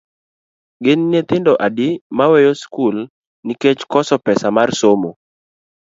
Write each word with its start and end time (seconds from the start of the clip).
Gin 0.83 0.99
nyithindo 1.11 1.53
adi 1.65 1.87
ma 2.17 2.25
weyo 2.31 2.53
skul 2.61 2.97
nikech 3.45 3.81
koso 3.91 4.15
pesa 4.25 4.47
mar 4.57 4.69
somo? 4.79 5.09